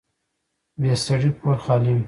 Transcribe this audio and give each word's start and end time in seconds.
بې 0.81 0.93
سړي 1.05 1.29
کور 1.39 1.57
خالي 1.63 1.91
وي 1.95 1.99